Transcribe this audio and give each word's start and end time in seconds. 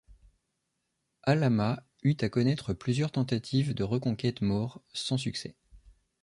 Alhama 1.21 1.83
eut 2.01 2.17
a 2.23 2.29
connaître 2.29 2.73
plusieurs 2.73 3.11
tentatives 3.11 3.75
de 3.75 3.83
reconquête 3.83 4.41
maures 4.41 4.81
sans 4.93 5.19
succès. 5.19 5.55